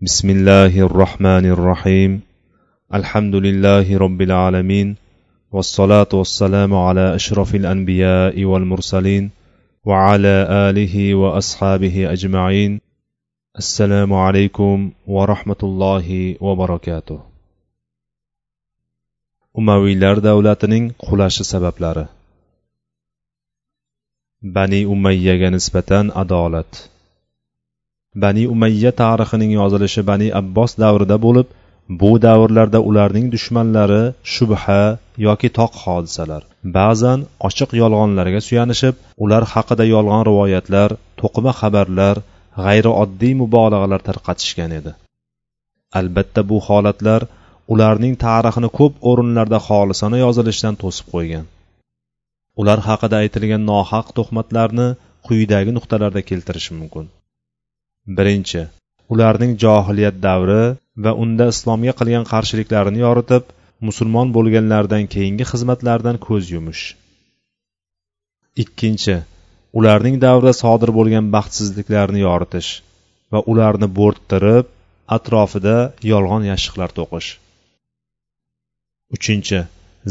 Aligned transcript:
بسم 0.00 0.29
الله 0.29 0.79
الرحمن 0.79 1.45
الرحيم 1.45 2.21
الحمد 2.93 3.35
لله 3.35 3.97
رب 3.97 4.21
العالمين 4.21 4.95
والصلاة 5.51 6.07
والسلام 6.13 6.73
على 6.75 7.15
أشرف 7.15 7.55
الأنبياء 7.55 8.43
والمرسلين 8.43 9.29
وعلى 9.85 10.47
آله 10.69 11.15
وأصحابه 11.15 12.11
أجمعين 12.13 12.81
السلام 13.57 14.13
عليكم 14.13 14.91
ورحمة 15.07 15.61
الله 15.63 16.37
وبركاته 16.41 17.19
umaviylar 19.59 20.23
davlatining 20.23 20.85
qulashi 21.05 21.43
sabablari 21.43 22.05
bani 24.55 24.79
umayyaga 24.93 25.49
nisbatan 25.55 26.07
adolat 26.21 26.71
Bani 28.15 28.43
umayya 28.53 28.91
tarixining 29.01 29.51
yozilishi 29.59 30.01
bani 30.11 30.27
abbos 30.41 30.71
davrida 30.83 31.17
bo'lib 31.25 31.47
bu 32.01 32.11
davrlarda 32.27 32.79
ularning 32.89 33.27
dushmanlari 33.35 34.03
shubha 34.33 34.81
yoki 35.27 35.49
toq 35.59 35.73
hodisalar 35.83 36.41
ba'zan 36.77 37.19
ochiq 37.47 37.71
yolg'onlarga 37.81 38.41
suyanishib 38.47 38.95
ular 39.23 39.43
haqida 39.53 39.85
yolg'on 39.93 40.23
rivoyatlar 40.29 40.89
to'qima 41.21 41.51
xabarlar 41.61 42.15
g'ayrioddiy 42.65 43.33
mubolag'alar 43.41 44.01
tarqatishgan 44.09 44.71
edi. 44.79 44.91
Albatta 45.99 46.41
bu 46.49 46.57
holatlar 46.67 47.21
ularning 47.73 48.15
tarixini 48.25 48.69
ko'p 48.79 48.93
o'rinlarda 49.09 49.59
xolisona 49.67 50.17
yozilishdan 50.25 50.75
to'sib 50.83 51.07
qo'ygan. 51.13 51.45
Ular 52.61 52.79
haqida 52.89 53.15
aytilgan 53.23 53.63
nohaq 53.71 54.07
tuhmatlarni 54.17 54.87
quyidagi 55.27 55.71
nuqtalarda 55.77 56.21
keltirish 56.29 56.69
mumkin. 56.79 57.05
Birinchi 58.17 58.61
ularning 59.13 59.53
johiliyat 59.63 60.17
davri 60.27 60.63
va 61.03 61.11
unda 61.23 61.45
islomga 61.53 61.93
qilgan 61.99 62.25
qarshiliklarini 62.31 62.99
yoritib 63.05 63.43
musulmon 63.87 64.27
bo'lganlaridan 64.37 65.05
keyingi 65.13 65.45
xizmatlaridan 65.51 66.17
ko'z 66.27 66.43
yumish. 66.55 66.83
Ikkinchi 68.63 69.17
ularning 69.79 70.15
davrida 70.25 70.53
sodir 70.61 70.91
bo'lgan 70.97 71.25
baxtsizliklarni 71.35 72.19
yoritish 72.27 72.69
va 73.33 73.39
ularni 73.51 73.87
bo'rttirib 73.99 74.65
atrofida 75.17 75.77
yolg'on 76.11 76.43
yashiqlar 76.51 76.89
to'qish. 76.99 77.29
Uchinchi 79.15 79.59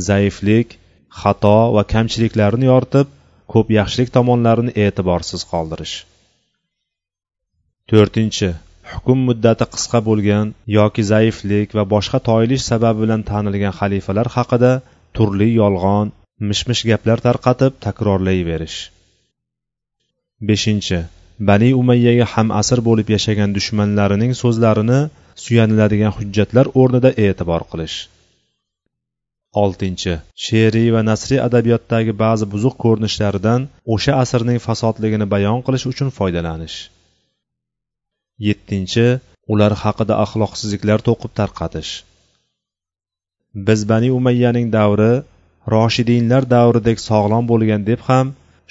zaiflik 0.08 0.78
xato 1.20 1.58
va 1.76 1.82
kamchiliklarni 1.94 2.70
yoritib 2.72 3.06
ko'p 3.52 3.76
yaxshilik 3.78 4.10
tomonlarini 4.16 4.72
e'tiborsiz 4.84 5.42
qoldirish. 5.52 5.94
To'rtinchi. 7.90 8.50
Hukm 8.92 9.18
muddati 9.28 9.66
qisqa 9.74 9.98
bo'lgan 10.08 10.46
yoki 10.76 11.02
zaiflik 11.12 11.68
va 11.78 11.84
boshqa 11.94 12.18
toyilish 12.28 12.64
sababi 12.70 12.98
bilan 13.04 13.22
tanilgan 13.30 13.74
xalifalar 13.80 14.28
haqida 14.36 14.72
turli 15.16 15.48
yolg'on 15.60 16.12
mish 16.48 16.62
mish 16.68 16.82
gaplar 16.90 17.18
tarqatib 17.26 17.72
takrorlayverish. 17.86 18.78
Beshinchi. 20.48 21.00
Bani 21.48 21.70
umayyaga 21.80 22.26
ham 22.34 22.48
asr 22.60 22.78
bo'lib 22.88 23.08
yashagan 23.14 23.50
dushmanlarining 23.56 24.32
so'zlarini 24.42 25.00
suyaniladigan 25.44 26.16
hujjatlar 26.18 26.66
o'rnida 26.80 27.10
e'tibor 27.26 27.62
qilish. 27.72 27.96
Oltinchi. 29.62 30.14
She'riy 30.44 30.88
va 30.94 31.02
nasriy 31.10 31.40
adabiyotdagi 31.48 32.12
ba'zi 32.24 32.50
buzuq 32.54 32.74
ko'rinishlaridan 32.84 33.68
o'sha 33.94 34.12
asrning 34.22 34.58
fasodligini 34.66 35.26
bayon 35.34 35.58
qilish 35.66 35.86
uchun 35.92 36.08
foydalanish. 36.18 36.78
Yettinchi 38.48 39.06
ular 39.52 39.72
haqida 39.82 40.14
axloqsizliklar 40.24 40.98
to'qib 41.08 41.32
tarqatish. 41.40 41.92
Biz 43.66 43.80
bani 43.90 44.10
umayyaning 44.18 44.68
davri 44.78 45.12
roshidinlar 45.74 46.42
davridek 46.56 46.98
sog'lom 47.08 47.44
bo'lgan 47.52 47.82
deb 47.90 48.00
ham 48.08 48.26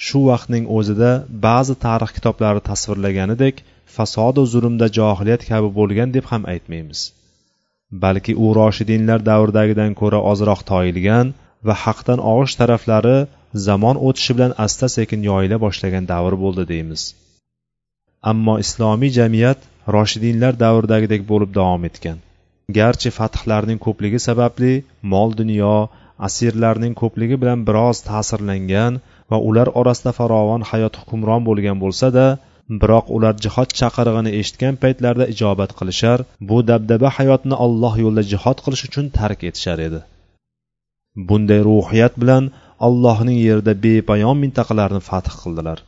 shu 0.06 0.20
vaqtning 0.30 0.64
o'zida 0.76 1.10
ba'zi 1.46 1.74
tarix 1.84 2.10
kitoblari 2.16 2.60
tasvirlaganidek 2.70 3.56
fasodu 3.96 4.42
zulmda 4.52 4.86
johiliyat 4.98 5.42
kabi 5.50 5.68
bo'lgan 5.78 6.08
deb 6.16 6.24
ham 6.30 6.42
aytmaymiz. 6.52 7.00
Balki 8.02 8.32
u 8.44 8.46
roshidinlar 8.58 9.20
davridagidan 9.30 9.92
ko'ra 10.00 10.20
ozroq 10.32 10.60
toyilgan 10.70 11.26
va 11.66 11.74
haqdan 11.84 12.20
og'ish 12.32 12.54
taraflari 12.60 13.18
zamon 13.68 13.96
o'tishi 14.08 14.32
bilan 14.36 14.52
asta 14.66 14.86
sekin 14.96 15.20
yoyila 15.30 15.56
boshlagan 15.64 16.04
davr 16.12 16.34
bo'ldi 16.42 16.64
deymiz. 16.72 17.02
Ammo 18.30 18.54
islomiy 18.64 19.12
jamiyat 19.18 19.60
roshidinlar 19.94 20.58
davridagidek 20.64 21.22
bo'lib 21.30 21.50
davom 21.58 21.84
etgan. 21.88 22.18
Garchi 22.78 23.10
fathlarning 23.18 23.80
ko'pligi 23.86 24.20
sababli 24.28 24.72
mol 25.12 25.30
dunyo 25.40 25.76
asirlarning 26.28 26.94
ko'pligi 27.00 27.36
bilan 27.42 27.64
biroz 27.68 27.98
ta'sirlangan 28.08 29.00
va 29.30 29.38
ular 29.48 29.68
orasida 29.80 30.12
farovon 30.18 30.62
hayot 30.70 30.94
hukmron 31.00 31.42
bo'lgan 31.48 31.82
bo'lsa 31.84 32.06
da 32.18 32.26
biroq 32.82 33.06
ular 33.16 33.34
jihod 33.44 33.70
chaqirig'ini 33.80 34.30
eshitgan 34.40 34.74
paytlarida 34.82 35.26
ijobat 35.34 35.70
qilishar 35.78 36.18
bu 36.48 36.58
dabdaba 36.70 37.08
hayotni 37.18 37.56
alloh 37.66 37.94
yo'lida 38.04 38.24
jihod 38.32 38.58
qilish 38.64 38.84
uchun 38.88 39.06
tark 39.18 39.40
etishar 39.50 39.78
edi. 39.88 40.00
Bunday 41.28 41.60
ruhiyat 41.70 42.14
bilan 42.22 42.44
allohning 42.86 43.38
yerida 43.46 43.72
bepayon 43.86 44.36
mintaqalarni 44.44 45.00
fath 45.10 45.30
qildilar. 45.42 45.78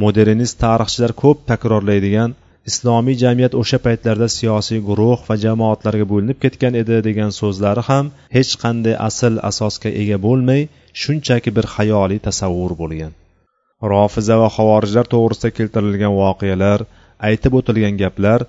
Modernist 0.00 0.56
tarixchilar 0.64 1.12
ko'p 1.22 1.38
takrorlaydigan 1.50 2.34
islomiy 2.70 3.16
jamiyat 3.22 3.54
o'sha 3.60 3.78
paytlarda 3.86 4.28
siyosiy 4.36 4.80
guruh 4.88 5.18
va 5.28 5.36
jamoatlarga 5.44 6.06
bo'linib 6.12 6.38
ketgan 6.44 6.78
edi 6.82 7.00
degan 7.08 7.34
so'zlari 7.40 7.82
ham 7.88 8.10
hech 8.36 8.52
qanday 8.62 8.94
asl 9.08 9.34
asosga 9.50 9.90
ega 10.02 10.18
bo'lmay 10.26 10.62
shunchaki 11.02 11.50
bir 11.56 11.66
xayoliy 11.74 12.20
tasavvur 12.28 12.72
bo'lgan. 12.82 13.12
Rofiza 13.92 14.36
va 14.42 14.48
havorijlar 14.56 15.06
to'g'risida 15.14 15.50
keltirilgan 15.58 16.12
voqealar 16.22 16.86
aytib 17.28 17.52
o'tilgan 17.60 17.94
gaplar 18.02 18.40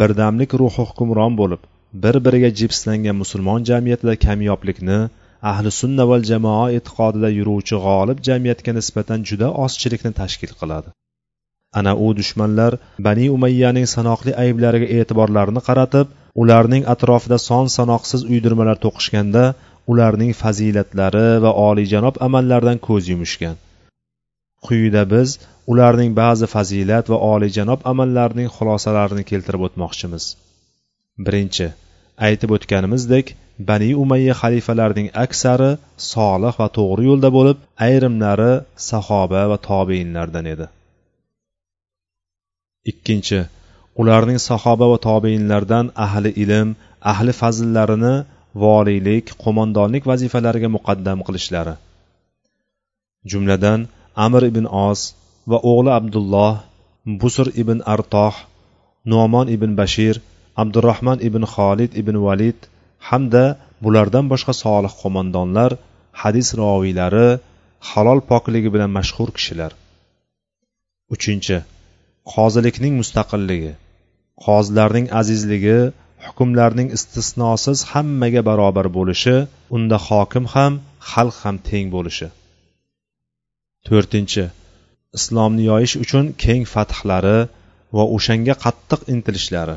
birdamlik 0.00 0.50
ruhi 0.60 0.82
hukmron 0.90 1.34
bo'lib 1.40 1.62
bir 2.02 2.16
biriga 2.26 2.50
jipslangan 2.60 3.16
musulmon 3.22 3.60
jamiyatida 3.70 4.14
kamyoblikni 4.26 5.00
ahli 5.50 5.70
sunna 5.80 6.04
val 6.10 6.22
jamoa 6.30 6.66
e'tiqodida 6.76 7.28
yuruvchi 7.38 7.76
g'olib 7.86 8.18
jamiyatga 8.28 8.72
nisbatan 8.78 9.26
juda 9.30 9.48
ozchilikni 9.64 10.12
tashkil 10.20 10.52
qiladi. 10.60 10.88
Ana 11.78 11.92
u 12.04 12.06
dushmanlar 12.18 12.72
bani 13.06 13.26
umayyaning 13.36 13.86
sanoqli 13.96 14.32
ayblariga 14.44 14.88
e'tiborlarini 14.98 15.62
qaratib 15.68 16.06
ularning 16.42 16.84
atrofida 16.94 17.38
son 17.48 17.66
sanoqsiz 17.76 18.20
uydirmalar 18.32 18.76
to'qishganda 18.84 19.44
ularning 19.92 20.32
fazilatlari 20.42 21.28
va 21.44 21.52
oliyjanob 21.68 22.14
amallaridan 22.26 22.78
ko'z 22.88 23.04
yumishgan. 23.12 23.56
Quyida 24.66 25.02
biz 25.14 25.30
ularning 25.72 26.12
ba'zi 26.22 26.46
fazilat 26.54 27.10
va 27.12 27.18
oliyjanob 27.32 27.80
amallarining 27.92 28.48
xulosalarini 28.56 29.24
keltirib 29.30 29.62
o'tmoqchimiz. 29.66 30.24
Birinchi 31.26 31.66
aytib 32.28 32.50
o'tganimizdek 32.56 33.26
bani 33.58 33.90
umayya 34.02 34.34
xalifalarining 34.40 35.08
aksari 35.24 35.70
solih 36.12 36.54
va 36.60 36.68
to'g'ri 36.78 37.04
yo'lda 37.10 37.28
bo'lib 37.36 37.58
ayrimlari 37.86 38.52
sahoba 38.90 39.42
va 39.50 39.58
tobeinlardan 39.68 40.46
edi. 40.54 40.66
Ikkinchi 42.90 43.40
ularning 44.00 44.40
sahoba 44.48 44.86
va 44.92 44.98
tobeinlardan 45.08 45.86
ahli 46.06 46.30
ilm 46.44 46.68
ahli 47.12 47.32
fazllarini 47.40 48.14
voliylik 48.64 49.26
qo'mondonlik 49.42 50.02
vazifalariga 50.10 50.68
muqaddam 50.76 51.18
qilishlari. 51.26 51.74
Jumladan 53.30 53.80
amir 54.26 54.42
ibn 54.50 54.64
os 54.88 55.00
va 55.50 55.58
o'g'li 55.70 55.90
abdulloh 55.98 56.52
busr 57.22 57.46
ibn 57.62 57.78
artoh 57.94 58.34
nomon 59.12 59.46
ibn 59.56 59.70
bashir 59.80 60.16
abdurahmon 60.62 61.18
ibn 61.28 61.42
xolid 61.54 61.90
ibn 62.00 62.16
valid 62.26 62.58
hamda 63.08 63.44
bulardan 63.84 64.26
boshqa 64.32 64.52
solih 64.62 64.92
qo'mondonlar 65.02 65.70
hadis 66.22 66.48
roviylari 66.60 67.28
halol 67.90 68.20
pokligi 68.30 68.70
bilan 68.74 68.90
mashhur 68.98 69.28
kishilar. 69.36 69.72
Uchinchi 71.14 71.56
qozilikning 72.34 72.94
mustaqilligi. 73.00 73.72
Qozilarning 74.46 75.06
azizligi 75.20 75.78
hukmlarning 76.26 76.88
istisnosiz 76.96 77.78
hammaga 77.92 78.42
barobar 78.48 78.86
bo'lishi 78.98 79.36
unda 79.76 79.96
hokim 80.08 80.44
ham 80.54 80.72
xalq 81.10 81.36
ham 81.44 81.56
teng 81.68 81.86
bo'lishi. 81.96 82.28
To'rtinchi 83.86 84.44
islomni 85.18 85.62
yoyish 85.70 85.94
uchun 86.04 86.24
keng 86.44 86.64
fathlari 86.74 87.38
va 87.96 88.04
o'shanga 88.16 88.54
qattiq 88.64 89.00
intilishlari. 89.14 89.76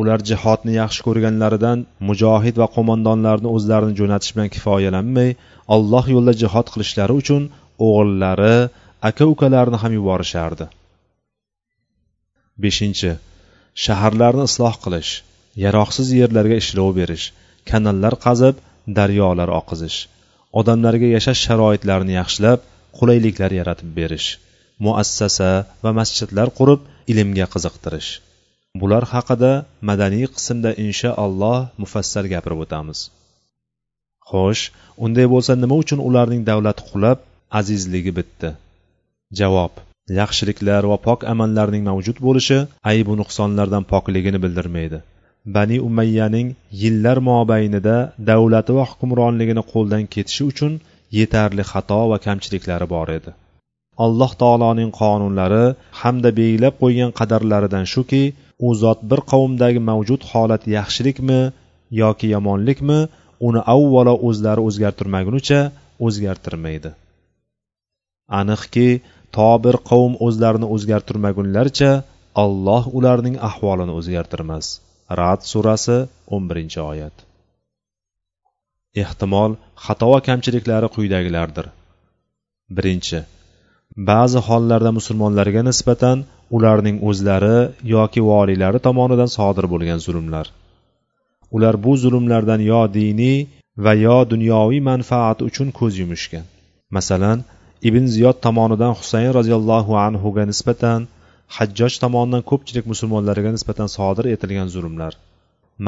Ular 0.00 0.20
jihodni 0.30 0.72
yaxshi 0.80 1.04
ko'rganlaridan 1.06 1.78
mujohid 2.08 2.56
va 2.62 2.66
qo'mondonlarni 2.76 3.48
o'zlarini 3.56 3.94
jo'natish 4.00 4.32
bilan 4.34 4.50
kifoyalanmay 4.54 5.30
alloh 5.76 6.04
yo'lida 6.14 6.34
jihod 6.42 6.66
qilishlari 6.74 7.14
uchun 7.20 7.42
o'g'illari 7.86 8.56
aka 9.08 9.24
ukalarini 9.32 9.78
ham 9.82 9.92
yuborishardi. 9.98 10.66
Beshinchi 12.62 13.12
shaharlarni 13.84 14.44
isloh 14.50 14.74
qilish 14.84 15.12
yaroqsiz 15.64 16.08
yerlarga 16.20 16.56
ishlov 16.62 16.90
berish 17.00 17.24
kanallar 17.70 18.14
qazib 18.26 18.56
daryolar 18.98 19.50
oqizish 19.60 19.98
odamlarga 20.60 21.08
yashash 21.16 21.40
sharoitlarini 21.46 22.14
yaxshilab 22.20 22.60
qulayliklar 22.98 23.50
yaratib 23.60 23.90
berish 23.98 24.28
muassasa 24.84 25.50
va 25.84 25.90
masjidlar 25.98 26.48
qurib 26.58 26.80
ilmga 27.12 27.46
qiziqtirish. 27.54 28.10
Bular 28.80 29.04
haqida 29.12 29.52
madaniy 29.88 30.26
qismda 30.36 30.70
inshaalloh 30.84 31.58
mufassal 31.82 32.26
gapirib 32.34 32.60
o'tamiz. 32.64 32.98
Xo'sh 34.30 34.62
unday 35.04 35.26
bo'lsa 35.34 35.52
nima 35.62 35.76
uchun 35.82 36.00
ularning 36.08 36.42
davlati 36.50 36.82
qulab 36.90 37.18
azizligi 37.58 38.12
bitdi? 38.18 38.48
Javob 39.38 39.72
yaxshiliklar 40.20 40.82
va 40.90 40.98
pok 41.06 41.20
amallarning 41.32 41.84
mavjud 41.90 42.18
bo'lishi 42.26 42.58
aybu 42.92 43.12
nuqsonlardan 43.20 43.84
pokligini 43.92 44.38
bildirmaydi. 44.44 44.98
Bani 45.56 45.76
umayyaning 45.88 46.48
yillar 46.82 47.18
mobaynida 47.30 47.96
davlati 48.30 48.72
va 48.78 48.84
hukmronligini 48.90 49.62
qo'ldan 49.72 50.04
ketishi 50.14 50.42
uchun 50.52 50.72
yetarli 51.18 51.64
xato 51.72 52.00
va 52.12 52.18
kamchiliklari 52.26 52.86
bor 52.94 53.08
edi. 53.18 53.30
Alloh 54.04 54.32
taoloning 54.42 54.90
qonunlari 55.00 55.64
hamda 56.00 56.30
belgilab 56.38 56.74
qo'ygan 56.82 57.10
qadarlaridan 57.18 57.86
shuki 57.94 58.22
u 58.66 58.68
zot 58.82 59.00
bir 59.10 59.20
qavmdagi 59.32 59.80
mavjud 59.90 60.22
holat 60.30 60.62
yaxshilikmi 60.76 61.40
yoki 62.02 62.26
yomonlikmi 62.34 63.00
uni 63.48 63.60
avvalo 63.74 64.14
o'zlari 64.28 64.62
o'zgartirmagunicha 64.68 65.60
o'zgartirmaydi. 66.06 66.90
Aniqki 68.40 68.88
to 69.36 69.50
bir 69.64 69.76
qavm 69.90 70.12
o'zlarini 70.26 70.66
o'zgartirmagunlaricha 70.74 71.92
alloh 72.44 72.84
ularning 72.98 73.36
ahvolini 73.48 73.92
o'zgartirmas. 73.98 74.66
Rad 75.20 75.40
surasi 75.50 75.98
o'n 76.34 76.44
birinchi 76.50 76.80
oyat. 76.92 77.16
Ehtimol 79.02 79.52
xato 79.84 80.06
va 80.12 80.20
kamchiliklari 80.28 80.88
quyidagilardir. 80.94 81.66
Birinchi 82.76 83.18
ba'zi 84.10 84.40
hollarda 84.48 84.90
musulmonlarga 84.98 85.62
nisbatan 85.70 86.24
ularning 86.56 86.96
o'zlari 87.08 87.58
yoki 87.94 88.20
voliylari 88.30 88.78
tomonidan 88.86 89.30
sodir 89.36 89.66
bo'lgan 89.72 90.00
zulmlar. 90.06 90.46
Ular 91.56 91.74
bu 91.84 91.92
zulmlardan 92.02 92.60
yo 92.70 92.82
diniy 92.98 93.38
va 93.84 93.92
yo 94.06 94.18
dunyoviy 94.32 94.80
manfaat 94.90 95.38
uchun 95.48 95.68
ko'z 95.78 95.92
yumishgan. 96.02 96.44
Masalan 96.96 97.38
ibn 97.88 98.04
ziyod 98.14 98.36
tomonidan 98.46 98.92
husayn 98.98 99.30
roziyallohu 99.38 99.92
anhuga 100.06 100.42
nisbatan 100.50 101.00
hajjoj 101.56 101.94
tomonidan 102.04 102.42
ko'pchilik 102.50 102.86
musulmonlarga 102.92 103.50
nisbatan 103.56 103.88
sodir 103.96 104.26
etilgan 104.34 104.68
zulmlar. 104.74 105.12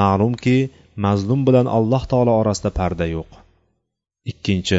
Ma'lumki 0.00 0.58
mazlum 1.04 1.40
bilan 1.49 1.66
alloh 1.78 2.02
taolo 2.11 2.32
orasida 2.40 2.70
parda 2.78 3.06
yo'q. 3.16 3.31
Ikkinchi 4.32 4.78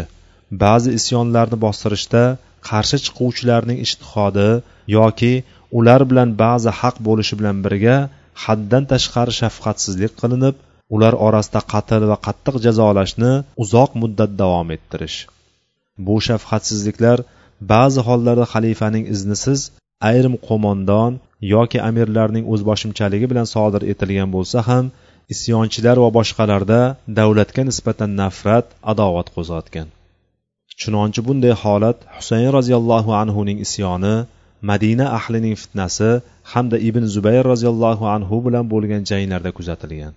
ba'zi 0.63 0.89
isyonlarni 0.99 1.57
bostirishda 1.65 2.23
qarshi 2.69 2.97
chiquvchilarning 3.05 3.79
ishtihodi 3.85 4.49
yoki 4.97 5.33
ular 5.77 6.01
bilan 6.09 6.29
ba'zi 6.43 6.71
haq 6.79 6.95
bo'lishi 7.07 7.33
bilan 7.39 7.57
birga 7.65 7.97
haddan 8.43 8.83
tashqari 8.91 9.33
shafqatsizlik 9.41 10.13
qilinib 10.21 10.55
ular 10.95 11.13
orasida 11.27 11.61
qatl 11.73 12.03
va 12.11 12.17
qattiq 12.27 12.55
jazolashni 12.65 13.33
uzoq 13.63 13.91
muddat 14.01 14.31
davom 14.41 14.69
ettirish. 14.75 15.17
Bu 16.05 16.15
shafqatsizliklar 16.27 17.17
ba'zi 17.73 17.99
hollarda 18.07 18.45
xalifaning 18.53 19.05
iznisiz 19.13 19.59
ayrim 20.09 20.35
qo'mondon 20.47 21.11
yoki 21.55 21.79
amirlarning 21.89 22.45
o'zboshimchaligi 22.53 23.27
bilan 23.31 23.47
sodir 23.53 23.83
etilgan 23.91 24.29
bo'lsa 24.35 24.59
ham 24.69 24.85
isyonchilar 25.33 25.97
va 26.03 26.09
boshqalarda 26.17 26.81
davlatga 27.19 27.61
nisbatan 27.69 28.11
nafrat 28.21 28.65
adovat 28.91 29.27
qo'zg'atgan. 29.35 29.87
Chunonchi 30.81 31.21
bunday 31.27 31.53
holat 31.63 31.97
husayn 32.17 32.49
roziyallohu 32.57 33.11
anhuning 33.21 33.57
isyoni 33.65 34.15
madina 34.61 35.05
ahlining 35.19 35.55
fitnasi 35.61 36.09
hamda 36.51 36.77
ibn 36.89 37.03
zubayr 37.15 37.43
roziyallohu 37.51 38.05
anhu 38.15 38.35
bilan 38.45 38.65
bo'lgan 38.73 39.01
janglarda 39.09 39.51
kuzatilgan. 39.57 40.13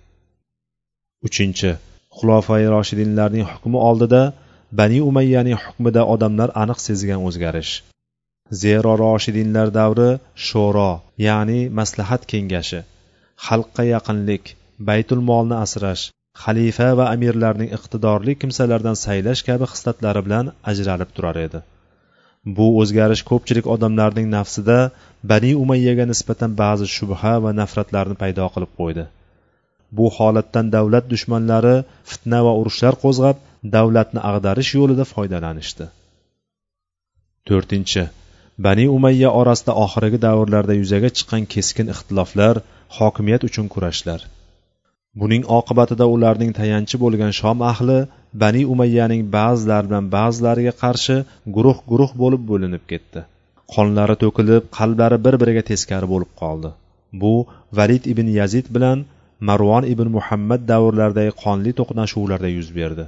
Uchinchi 1.27 1.71
xulofai 2.17 2.63
roshidinlarning 2.75 3.45
hukmi 3.51 3.79
oldida 3.89 4.21
bani 4.79 4.99
umayyaning 5.09 5.57
hukmida 5.63 6.01
odamlar 6.13 6.49
aniq 6.63 6.79
sezgan 6.87 7.21
o'zgarish. 7.27 7.73
Zero 8.61 8.91
roshidinlar 9.03 9.67
davri 9.79 10.09
sho'ro 10.47 10.91
ya'ni 11.27 11.59
maslahat 11.79 12.21
kengashi 12.31 12.81
xalqqa 13.45 13.83
yaqinlik 13.93 14.43
baytul 14.89 15.21
molni 15.29 15.55
asrash 15.65 16.03
xalifa 16.43 16.89
va 16.99 17.05
amirlarning 17.15 17.69
iqtidorli 17.77 18.33
kimsalardan 18.41 18.97
saylash 19.05 19.41
kabi 19.49 19.65
xislatlari 19.73 20.21
bilan 20.27 20.45
ajralib 20.71 21.09
turar 21.15 21.37
edi. 21.47 21.59
Bu 22.45 22.67
o'zgarish 22.81 23.23
ko'pchilik 23.29 23.67
odamlarning 23.75 24.27
nafsida 24.37 24.77
bani 25.31 25.51
umayyaga 25.63 26.05
nisbatan 26.11 26.51
ba'zi 26.61 26.87
shubha 26.95 27.33
va 27.43 27.51
nafratlarni 27.59 28.15
paydo 28.23 28.47
qilib 28.55 28.71
qo'ydi. 28.79 29.05
Bu 29.97 30.05
holatdan 30.17 30.71
davlat 30.75 31.05
dushmanlari 31.13 31.75
fitna 32.11 32.39
va 32.45 32.53
urushlar 32.61 32.95
qo'zg'ab 33.03 33.37
davlatni 33.75 34.21
ag'darish 34.31 34.71
yo'lida 34.79 35.05
foydalanishdi. 35.13 35.85
To'rtinchi 37.47 38.03
bani 38.65 38.85
umayya 38.97 39.29
orasida 39.41 39.73
oxirgi 39.85 40.19
davrlarda 40.27 40.73
yuzaga 40.81 41.09
chiqqan 41.17 41.43
keskin 41.53 41.87
ixtiloflar 41.93 42.55
hokimiyat 42.97 43.43
uchun 43.49 43.67
kurashlar. 43.73 44.19
Buning 45.21 45.43
oqibatida 45.59 46.05
ularning 46.15 46.51
tayanchi 46.59 46.95
bo'lgan 47.03 47.31
shom 47.39 47.57
ahli 47.71 47.99
bani 48.41 48.61
umayyaning 48.73 49.23
ba'zilaridan 49.37 49.89
bilan 49.89 50.05
ba'zilariga 50.17 50.73
qarshi 50.83 51.15
guruh 51.55 51.77
guruh 51.91 52.11
bo'lib 52.21 52.43
bo'linib 52.51 52.83
ketdi. 52.91 53.21
Qonlari 53.73 54.15
to'kilib 54.23 54.63
qalblari 54.77 55.17
bir 55.25 55.35
biriga 55.41 55.63
teskari 55.71 56.07
bo'lib 56.13 56.31
qoldi. 56.41 56.69
Bu 57.21 57.33
valid 57.77 58.03
ibn 58.13 58.27
yazid 58.39 58.67
bilan 58.75 59.05
marvon 59.49 59.83
ibn 59.93 60.07
muhammad 60.17 60.61
davrlaridagi 60.71 61.33
qonli 61.43 61.71
to'qnashuvlarda 61.79 62.49
yuz 62.57 62.69
berdi. 62.79 63.05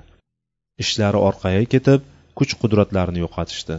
Ishlari 0.84 1.20
orqaga 1.28 1.66
ketib 1.74 2.08
kuch 2.40 2.54
qudratlarini 2.62 3.20
yo'qotishdi. 3.26 3.76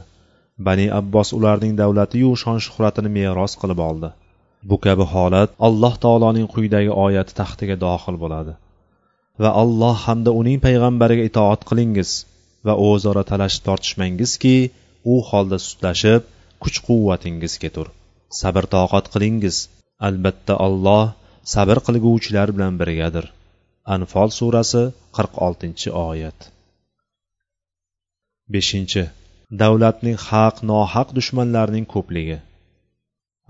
Bani 0.66 0.86
abbos 1.00 1.28
ularning 1.38 1.74
davlatiyu 1.82 2.30
shon 2.42 2.58
shuhratini 2.66 3.10
meros 3.18 3.52
qilib 3.62 3.80
oldi. 3.88 4.08
Bu 4.70 4.76
kabi 4.86 5.04
holat 5.14 5.50
alloh 5.66 5.94
taoloning 6.04 6.46
quyidagi 6.54 6.92
oyati 7.06 7.32
taxtiga 7.40 7.76
dohil 7.84 8.16
bo'ladi. 8.22 8.52
Va 9.42 9.50
alloh 9.62 9.96
hamda 10.06 10.30
uning 10.40 10.58
payg'ambariga 10.66 11.24
itoat 11.30 11.60
qilingiz 11.68 12.10
va 12.66 12.74
o'zaro 12.88 13.22
talashib 13.30 13.62
tortishmangizki 13.68 14.56
u 15.12 15.14
holda 15.28 15.58
sustlashib 15.64 16.22
kuch 16.62 16.78
quvvatingiz 16.86 17.54
ketur. 17.62 17.86
Sabr 18.40 18.64
toqat 18.74 19.06
qilingiz. 19.14 19.56
Albatta 20.08 20.54
alloh 20.66 21.04
sabr 21.54 21.78
qilguvchilar 21.86 22.48
bilan 22.56 22.74
birgadir. 22.80 23.26
Anfol 23.94 24.28
surasi 24.38 24.82
qirq 25.16 25.34
oltinchi 25.46 25.88
oyat. 26.08 26.38
Beshinchi. 28.54 29.04
Davlatning 29.62 30.18
haq 30.28 30.56
nohaq 30.70 31.08
dushmanlarining 31.18 31.86
ko'pligi. 31.94 32.38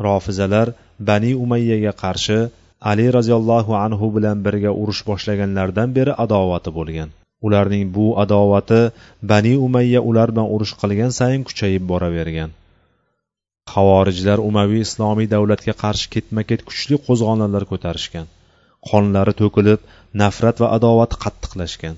Rofizalar 0.07 0.69
bani 1.09 1.33
umayyaga 1.45 1.93
qarshi 2.03 2.39
ali 2.81 3.07
roziyallohu 3.17 3.73
anhu 3.85 4.07
bilan 4.17 4.45
birga 4.47 4.71
urush 4.83 5.03
boshlaganlaridan 5.09 5.95
beri 5.97 6.13
adovati 6.25 6.71
bo'lgan. 6.79 7.09
Ularning 7.47 7.85
bu 7.97 8.07
adovati 8.25 8.81
bani 9.31 9.55
umayya 9.67 10.01
ular 10.11 10.29
bilan 10.35 10.49
urush 10.55 10.75
qilgan 10.81 11.13
sayin 11.19 11.43
kuchayib 11.49 11.85
boravergan. 11.93 12.51
Havorijlar 13.75 14.39
umaviy 14.49 14.83
islomiy 14.89 15.29
davlatga 15.35 15.75
qarshi 15.83 16.07
ketma 16.15 16.43
ket 16.51 16.61
kuchli 16.69 16.97
qo'zg'olonlar 17.07 17.65
ko'tarishgan. 17.73 18.27
Qonlari 18.89 19.35
to'kilib 19.41 19.81
nafrat 20.23 20.57
va 20.63 20.69
adovat 20.77 21.13
qattiqlashgan. 21.25 21.97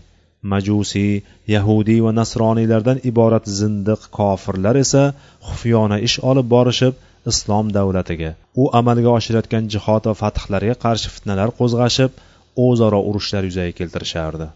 Majusiy 0.52 1.12
yahudiy 1.54 2.00
va 2.06 2.12
nasroniylardan 2.20 2.98
iborat 3.10 3.44
zindiq 3.60 4.00
kofirlar 4.18 4.76
esa 4.84 5.02
xufyona 5.48 5.98
ish 6.08 6.16
olib 6.30 6.46
borishib 6.54 6.94
islom 7.32 7.66
davlatiga. 7.78 8.30
U 8.60 8.64
amalga 8.80 9.10
oshirayotgan 9.18 9.70
jihod 9.74 10.08
va 10.10 10.14
fathlarga 10.22 10.74
qarshi 10.84 11.12
fitnalar 11.14 11.48
qo'zg'ashib 11.60 12.22
o'zaro 12.66 13.00
urushlar 13.10 13.42
yuzaga 13.48 13.74
keltirishardi. 13.80 14.48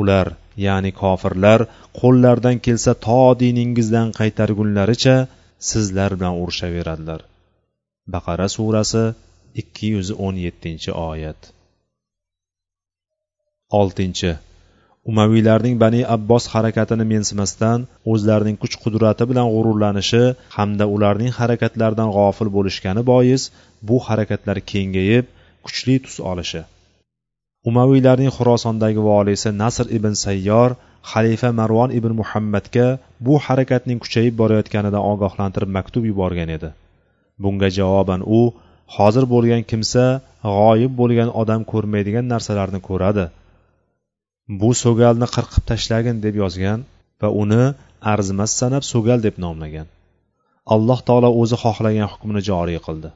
Ular 0.00 0.26
ya'ni 0.66 0.92
kofirlar 1.02 1.60
qo'llaridan 2.00 2.56
kelsa 2.66 2.92
to 3.06 3.20
diningizdan 3.42 4.08
qaytargunlaricha 4.18 5.16
sizlar 5.70 6.10
bilan 6.18 6.34
urushaveradilar 6.42 7.20
baqara 8.14 8.46
surasi 8.56 9.04
ikki 9.62 9.86
yuz 9.94 10.08
o'n 10.26 10.36
yettinchi 10.46 10.90
oyat. 11.10 11.40
Oltinchi 13.80 14.30
umaviylarning 15.10 15.74
bani 15.84 16.00
abbos 16.16 16.44
harakatini 16.54 17.04
mensimasdan 17.12 17.78
o'zlarining 18.12 18.56
kuch 18.62 18.74
qudrati 18.84 19.24
bilan 19.30 19.46
g'ururlanishi 19.54 20.24
hamda 20.56 20.84
ularning 20.94 21.32
harakatlaridan 21.38 22.08
g'ofil 22.16 22.48
bo'lishgani 22.56 23.02
bois 23.10 23.42
bu 23.88 23.96
harakatlar 24.06 24.58
kengayib 24.72 25.24
kuchli 25.66 25.94
tus 26.04 26.16
olishi. 26.30 26.62
Umaviylarning 27.70 28.32
xurosondagi 28.36 29.00
voliysi 29.10 29.48
nasr 29.62 29.86
ibn 29.96 30.12
sayyor 30.24 30.70
xalifa 31.12 31.50
marvon 31.60 31.90
ibn 31.98 32.12
muhammadga 32.20 32.86
bu 33.26 33.34
harakatning 33.46 33.98
kuchayib 34.04 34.34
borayotganidan 34.42 35.02
ogohlantirib 35.12 35.70
maktub 35.78 36.04
yuborgan 36.10 36.50
edi. 36.56 36.70
Bunga 37.42 37.68
javoban 37.78 38.20
u 38.38 38.40
hozir 38.96 39.24
bo'lgan 39.34 39.62
kimsa 39.70 40.04
g'oyib 40.56 40.92
bo'lgan 41.00 41.28
odam 41.42 41.60
ko'rmaydigan 41.72 42.26
narsalarni 42.32 42.80
ko'radi. 42.88 43.26
Bu 44.60 44.70
so'galni 44.82 45.28
qirqib 45.36 45.64
tashlagin 45.70 46.16
deb 46.24 46.34
yozgan 46.42 46.80
va 47.20 47.28
uni 47.42 47.64
arzimas 48.12 48.52
sanab 48.60 48.84
so'gal 48.92 49.20
deb 49.26 49.36
nomlagan. 49.44 49.88
Alloh 50.74 51.00
taolo 51.08 51.30
o'zi 51.42 51.56
xohlagan 51.64 52.08
hukmni 52.12 52.40
joriy 52.48 52.80
qildi. 52.86 53.10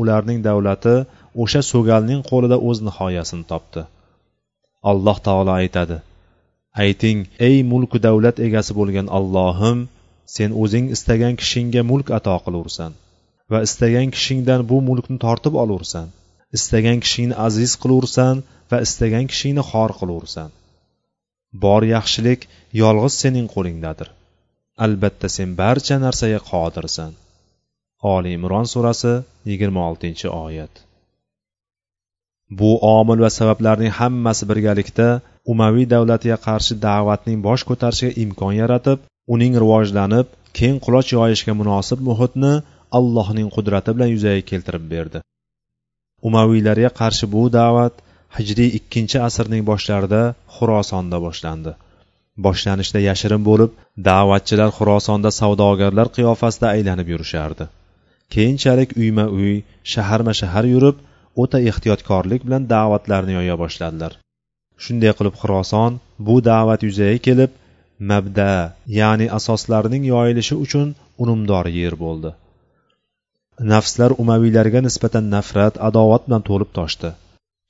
Ularning 0.00 0.40
davlati 0.48 0.96
o'sha 1.42 1.62
so'galning 1.72 2.20
qo'lida 2.30 2.56
o'z 2.68 2.78
nihoyasini 2.88 3.44
topdi. 3.52 3.82
Alloh 4.90 5.18
taolo 5.26 5.52
aytadi 5.62 5.98
ayting 6.84 7.18
ey 7.48 7.56
mulku 7.72 7.98
davlat 8.06 8.36
egasi 8.46 8.72
bo'lgan 8.78 9.06
allohim 9.18 9.78
sen 10.34 10.50
o'zing 10.62 10.86
istagan 10.94 11.34
kishingga 11.40 11.82
mulk 11.90 12.08
ato 12.18 12.36
qilursan 12.44 12.92
va 13.50 13.58
istagan 13.66 14.08
kishingdan 14.14 14.60
bu 14.70 14.76
mulkni 14.88 15.18
tortib 15.24 15.54
olursan. 15.62 16.06
Istagan 16.56 16.98
kishingni 17.04 17.36
aziz 17.46 17.72
qilursan 17.82 18.36
va 18.70 18.78
istagan 18.86 19.26
kishingni 19.30 19.62
xor 19.70 19.90
qilaversan 20.00 20.50
bor 21.64 21.82
yaxshilik 21.94 22.46
yolg'iz 22.82 23.14
sening 23.22 23.46
qo'lingdadir. 23.54 24.08
Albatta 24.84 25.28
sen 25.36 25.50
barcha 25.60 25.96
narsaga 26.04 26.40
qodirsan. 26.50 27.12
Oli 28.14 28.30
imron 28.38 28.66
surasi 28.72 29.12
yigirma 29.50 29.82
oltinchi 29.90 30.28
oyat. 30.44 30.72
Bu 32.58 32.70
omil 32.98 33.18
va 33.24 33.30
sabablarning 33.38 33.92
hammasi 34.00 34.44
birgalikda 34.50 35.08
umaviy 35.52 35.86
davlatiga 35.94 36.38
qarshi 36.46 36.74
da'vatning 36.86 37.38
bosh 37.46 37.62
ko'tarishiga 37.68 38.12
imkon 38.24 38.54
yaratib 38.62 38.98
uning 39.34 39.54
rivojlanib 39.62 40.26
keng 40.58 40.76
quloch 40.84 41.08
yoyishga 41.16 41.52
munosib 41.60 41.98
muhitni 42.08 42.54
allohning 42.98 43.48
qudrati 43.56 43.90
bilan 43.96 44.10
yuzaga 44.14 44.42
keltirib 44.50 44.84
berdi. 44.94 45.18
Umaviylarga 46.28 46.90
qarshi 47.00 47.26
bu 47.34 47.42
da'vat 47.58 47.94
hijriy 48.36 48.70
ikkinchi 48.78 49.18
asrning 49.28 49.62
boshlarida 49.70 50.22
xurosonda 50.56 51.18
boshlandi. 51.26 51.72
Boshlanishda 52.46 53.00
yashirin 53.08 53.42
bo'lib 53.48 53.70
da'vatchilar 54.08 54.70
xurosonda 54.78 55.30
savdogarlar 55.40 56.08
qiyofasida 56.16 56.66
aylanib 56.74 57.08
yurishardi. 57.12 57.64
Keyinchalik 58.34 58.90
uyma 59.02 59.26
uy 59.38 59.54
shaharma 59.92 60.32
shahar 60.40 60.64
yurib 60.74 60.96
o'ta 61.42 61.58
ehtiyotkorlik 61.70 62.46
bilan 62.46 62.68
da'vatlarni 62.74 63.32
yoya 63.38 63.56
boshladilar. 63.62 64.12
Shunday 64.84 65.12
qilib 65.18 65.34
xuroson 65.40 65.98
bu 66.26 66.36
da'vat 66.50 66.80
yuzaga 66.88 67.18
kelib 67.26 67.50
mabda 68.10 68.50
ya'ni 68.98 69.26
asoslarning 69.38 70.04
yoyilishi 70.12 70.54
uchun 70.64 70.94
unumdor 71.22 71.66
yer 71.80 71.94
bo'ldi. 72.04 72.30
Nafslar 73.72 74.10
umaviylarga 74.22 74.80
nisbatan 74.86 75.24
nafrat 75.34 75.74
adovat 75.88 76.22
bilan 76.28 76.46
to'lib 76.48 76.70
toshdi. 76.78 77.10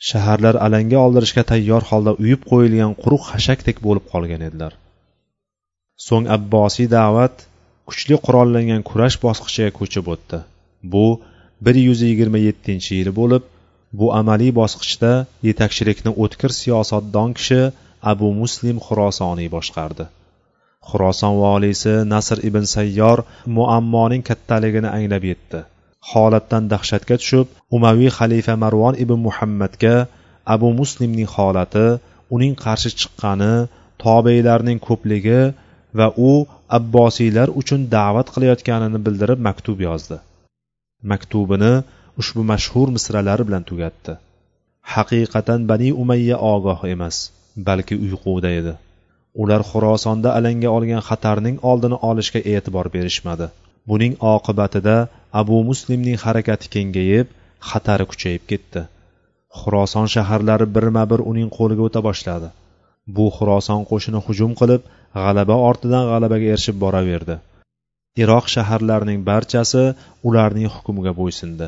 Shaharlar 0.09 0.57
alanga 0.67 0.99
oldirishga 1.07 1.43
tayyor 1.51 1.83
holda 1.91 2.13
uyib 2.23 2.43
qo'yilgan 2.51 2.93
quruq 3.03 3.23
xashakdek 3.31 3.77
bo'lib 3.87 4.05
qolgan 4.13 4.43
edilar. 4.49 4.73
So'ng 6.07 6.27
abbosiy 6.37 6.89
da'vat 6.97 7.35
kuchli 7.89 8.17
qurollangan 8.27 8.83
kurash 8.91 9.17
bosqichiga 9.25 9.71
ko'chib 9.79 10.07
o'tdi. 10.15 10.39
Bu 10.93 11.07
bir 11.65 11.77
yuz 11.87 12.01
yigirma 12.09 12.41
yettinchi 12.47 12.91
yili 13.01 13.13
bo'lib 13.21 13.45
bu 13.99 14.07
amaliy 14.21 14.53
bosqichda 14.61 15.13
yetakchilikni 15.49 16.13
o'tkir 16.25 16.51
siyosatdon 16.61 17.37
kishi 17.39 17.61
abu 18.13 18.29
muslim 18.41 18.77
xurosoniy 18.87 19.49
boshqardi. 19.57 20.05
Xuroson 20.91 21.35
voliysi 21.45 21.95
nasr 22.15 22.39
ibn 22.49 22.65
sayyor 22.75 23.19
muammoning 23.57 24.23
kattaligini 24.31 24.89
anglab 24.97 25.25
yetdi. 25.33 25.61
Holatdan 26.13 26.65
dahshatga 26.73 27.17
tushib 27.21 27.47
umaviy 27.77 28.11
xalifa 28.19 28.55
marvon 28.65 28.95
ibn 29.05 29.19
muhammadga 29.27 29.95
abu 30.55 30.69
muslimning 30.81 31.31
holati 31.37 31.87
uning 32.35 32.55
qarshi 32.65 32.91
chiqqani 33.01 33.53
tobeylarning 34.05 34.79
ko'pligi 34.89 35.41
va 35.99 36.07
u 36.29 36.31
abbosiylar 36.79 37.49
uchun 37.61 37.81
da'vat 37.97 38.29
qilayotganini 38.35 38.99
bildirib 39.07 39.41
maktub 39.49 39.79
yozdi. 39.89 40.17
Maktubini 41.13 41.73
ushbu 42.21 42.43
mashhur 42.53 42.89
misralari 42.97 43.45
bilan 43.49 43.65
tugatdi. 43.71 44.13
Haqiqatan 44.95 45.61
bani 45.71 45.89
umayya 46.03 46.37
ogoh 46.55 46.81
emas 46.95 47.17
balki 47.69 47.95
uyquda 48.05 48.51
edi. 48.61 48.75
Ular 49.43 49.63
xurosonda 49.71 50.29
alanga 50.39 50.71
olgan 50.77 51.03
xatarning 51.09 51.57
oldini 51.71 51.97
olishga 52.11 52.41
e'tibor 52.53 52.87
berishmadi. 52.95 53.47
Buning 53.91 54.15
oqibatida 54.35 54.97
abu 55.41 55.57
muslimning 55.71 56.19
harakati 56.25 56.73
kengayib 56.75 57.27
xatari 57.69 58.05
kuchayib 58.11 58.45
ketdi. 58.51 58.83
Xuroson 59.59 60.07
shaharlari 60.15 60.67
birma 60.77 61.05
bir 61.13 61.21
uning 61.31 61.51
qo'liga 61.59 61.83
o'ta 61.89 62.01
boshladi. 62.09 62.49
Bu 63.17 63.27
xuroson 63.37 63.81
qo'shini 63.91 64.21
hujum 64.27 64.53
qilib 64.61 64.83
g'alaba 65.23 65.57
ortidan 65.69 66.05
g'alabaga 66.11 66.47
erishib 66.55 66.77
boraverdi. 66.85 67.37
Iroq 68.23 68.47
shaharlarining 68.55 69.21
barchasi 69.31 69.85
ularning 70.29 70.69
hukmiga 70.75 71.13
bo'ysundi 71.21 71.67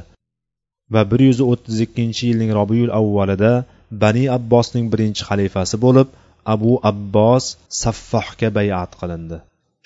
va 0.95 1.03
bir 1.11 1.21
yuz 1.29 1.41
o'ttiz 1.51 1.79
ikkinchi 1.87 2.23
yilning 2.31 2.51
robiyul 2.59 2.91
avvalida 3.01 3.53
bani 4.03 4.25
abbosning 4.37 4.87
birinchi 4.93 5.23
xalifasi 5.29 5.77
bo'lib 5.85 6.09
abu 6.55 6.73
abbos 6.91 7.45
saffohga 7.83 8.49
bayat 8.59 8.91
qilindi. 9.01 9.39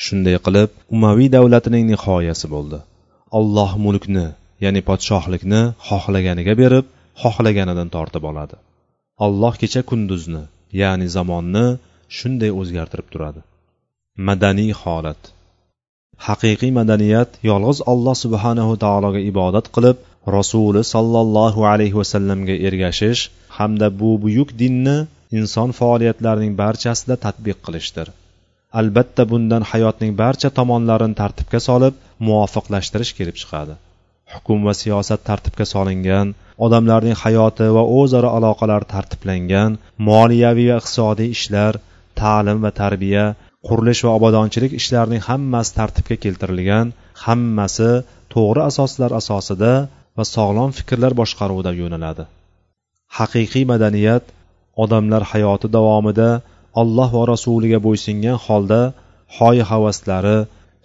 Shunday 0.05 0.37
qilib 0.47 0.71
umaviy 0.97 1.29
davlatining 1.37 1.85
nihoyasi 1.93 2.47
bo'ldi. 2.55 2.79
Alloh 3.39 3.71
mulkni 3.85 4.27
ya'ni 4.65 4.81
podshohlikni 4.89 5.61
xohlaganiga 5.89 6.55
berib 6.63 6.87
xohlaganidan 7.23 7.89
tortib 7.97 8.25
oladi. 8.31 8.57
Alloh 9.27 9.55
kecha 9.63 9.83
kunduzni 9.91 10.43
ya'ni 10.83 11.07
zamonni 11.17 11.67
shunday 12.19 12.51
o'zgartirib 12.61 13.09
turadi. 13.13 13.41
Madaniy 14.29 14.73
holat. 14.83 15.21
Haqiqiy 16.27 16.73
madaniyat 16.79 17.31
yolg'iz 17.51 17.79
alloh 17.93 18.17
subhanahu 18.25 18.73
taologa 18.85 19.21
ibodat 19.31 19.67
qilib 19.75 19.97
rasuli 20.37 20.83
sollallohu 20.95 21.61
alayhi 21.73 21.97
vasallamga 22.01 22.55
ergashish 22.69 23.23
hamda 23.59 23.87
bu 24.01 24.11
buyuk 24.25 24.51
dinni 24.61 24.97
inson 25.39 25.71
faoliyatlarining 25.81 26.55
barchasida 26.63 27.15
tatbiq 27.25 27.59
qilishdir. 27.67 28.09
Albatta 28.81 29.23
bundan 29.33 29.63
hayotning 29.71 30.13
barcha 30.23 30.49
tomonlarini 30.59 31.17
tartibga 31.23 31.61
solib 31.69 31.95
muvofiqlashtirish 32.27 33.13
kelib 33.19 33.37
chiqadi. 33.41 33.75
Hukm 34.35 34.59
va 34.67 34.75
siyosat 34.83 35.21
tartibga 35.29 35.65
solingan 35.75 36.35
odamlarning 36.67 37.17
hayoti 37.25 37.67
va 37.77 37.83
o'zaro 37.99 38.31
aloqalari 38.39 38.87
tartiblangan 38.95 39.79
moliyaviy 40.09 40.71
va 40.73 40.79
iqtisodiy 40.83 41.29
ishlar 41.37 41.75
ta'lim 42.21 42.59
va 42.65 42.73
tarbiya 42.83 43.25
qurilish 43.69 44.03
va 44.07 44.13
obodonchilik 44.19 44.73
ishlarining 44.81 45.23
hammasi 45.29 45.77
tartibga 45.79 46.17
keltirilgan 46.25 46.87
hammasi 47.25 47.91
to'g'ri 48.35 48.63
asoslar 48.71 49.11
asosida 49.21 49.73
va 50.17 50.25
sog'lom 50.35 50.71
fikrlar 50.79 51.13
boshqaruvida 51.21 51.73
yo'naladi. 51.81 52.25
Haqiqiy 53.19 53.65
madaniyat 53.73 54.25
odamlar 54.85 55.23
hayoti 55.33 55.69
davomida 55.77 56.29
alloh 56.83 57.11
va 57.19 57.25
rasuliga 57.33 57.79
bo'ysungan 57.87 58.39
holda 58.47 58.81
hoy 59.39 59.57
havaslari 59.71 60.39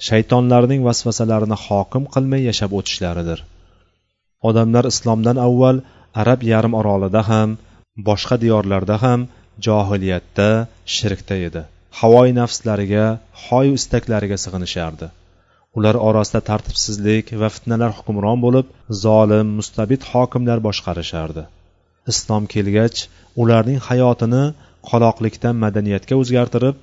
shaytonlarning 0.08 0.82
vasvasalarini 0.88 1.58
hokim 1.66 2.04
qilmay 2.14 2.42
yashab 2.50 2.72
o'tishlaridir. 2.80 3.40
Odamlar 4.50 4.86
islomdan 4.94 5.38
avval 5.48 5.78
arab 6.22 6.40
yarim 6.52 6.74
orolida 6.80 7.22
ham 7.32 7.50
boshqa 8.10 8.36
diyorlarda 8.44 8.96
ham 9.04 9.20
johiliyatda 9.66 10.50
shirkda 10.96 11.36
edi. 11.48 11.62
Havoy 12.00 12.30
nafslariga 12.40 13.06
hoy 13.46 13.68
istaklariga 13.80 14.38
sig'inishardi. 14.44 15.08
Ular 15.78 15.96
orasida 16.08 16.42
tartibsizlik 16.50 17.26
va 17.42 17.50
fitnalar 17.56 17.92
hukmron 17.98 18.40
bo'lib 18.46 18.68
zolim 19.04 19.48
mustabid 19.60 20.02
hokimlar 20.12 20.60
boshqarishardi. 20.68 21.44
Islom 22.12 22.44
kelgach 22.54 23.00
ularning 23.42 23.80
hayotini 23.88 24.44
qoloqlikdan 24.90 25.56
madaniyatga 25.64 26.16
o'zgartirib 26.22 26.76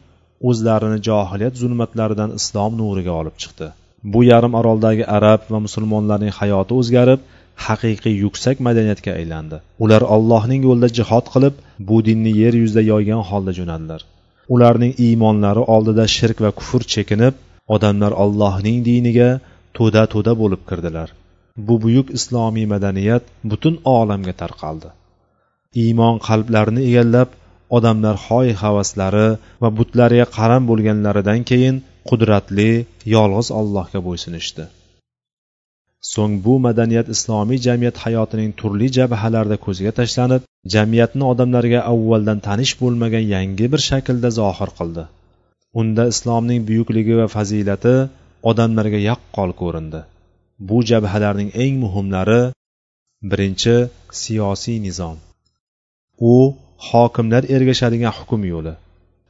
o'zlarini 0.50 0.98
johiliyat 1.08 1.54
zulmatlaridan 1.62 2.30
islom 2.38 2.72
nuriga 2.80 3.12
olib 3.20 3.36
chiqdi. 3.42 3.68
Bu 4.12 4.20
yarim 4.30 4.54
oroldagi 4.60 5.04
arab 5.18 5.40
va 5.52 5.58
musulmonlarning 5.66 6.34
hayoti 6.40 6.72
o'zgarib 6.80 7.20
haqiqiy 7.66 8.14
yuksak 8.24 8.56
madaniyatga 8.66 9.12
aylandi. 9.20 9.56
Ular 9.84 10.02
ollohning 10.16 10.62
yo'lida 10.68 10.88
jihod 10.98 11.26
qilib 11.34 11.54
bu 11.88 11.96
dinni 12.08 12.32
yer 12.42 12.54
yuzida 12.62 12.82
yoygan 12.92 13.22
holda 13.30 13.52
jo'nadilar. 13.58 14.00
Ularning 14.54 14.92
iymonlari 15.06 15.62
oldida 15.74 16.04
shirk 16.16 16.38
va 16.44 16.50
kufr 16.58 16.82
chekinib 16.94 17.34
odamlar 17.74 18.12
ollohning 18.24 18.78
diniga 18.90 19.30
to'da 19.78 20.02
to'da 20.14 20.32
bo'lib 20.42 20.62
kirdilar. 20.70 21.08
Bu 21.66 21.74
buyuk 21.84 22.08
islomiy 22.18 22.66
madaniyat 22.74 23.24
butun 23.50 23.74
olamga 23.96 24.34
tarqaldi. 24.42 24.88
Iymon 25.84 26.16
qalblarni 26.28 26.80
egallab 26.90 27.28
odamlar 27.76 28.16
hoy 28.26 28.48
havaslari 28.62 29.28
va 29.62 29.68
butlariga 29.78 30.26
qaram 30.36 30.62
bo'lganlaridan 30.70 31.40
keyin 31.50 31.76
qudratli 32.08 32.70
yolg'iz 33.14 33.48
allohga 33.60 34.00
bo'ysunishdi. 34.08 34.64
So'ng 36.12 36.34
bu 36.44 36.54
madaniyat 36.66 37.08
islomiy 37.14 37.58
jamiyat 37.66 37.96
hayotining 38.04 38.50
turli 38.60 38.88
jabhalarida 38.98 39.56
ko'zga 39.66 39.92
tashlanib 39.98 40.42
jamiyatni 40.74 41.24
odamlarga 41.32 41.80
avvaldan 41.92 42.38
tanish 42.46 42.74
bo'lmagan 42.82 43.24
yangi 43.34 43.66
bir 43.72 43.80
shaklda 43.88 44.30
zohir 44.40 44.70
qildi. 44.78 45.04
Unda 45.80 46.04
islomning 46.12 46.60
buyukligi 46.68 47.14
va 47.20 47.26
fazilati 47.36 47.96
odamlarga 48.50 49.00
yaqqol 49.10 49.50
ko'rindi. 49.60 50.00
Bu 50.68 50.78
jabhalarning 50.90 51.50
eng 51.64 51.74
muhimlari 51.84 52.42
birinchi 53.30 53.76
siyosiy 54.22 54.78
nizom. 54.86 55.16
U 56.32 56.34
hokimlar 56.90 57.42
ergashadigan 57.56 58.14
hukm 58.18 58.42
yo'li 58.52 58.74